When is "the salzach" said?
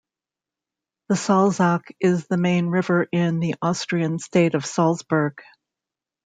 1.09-1.83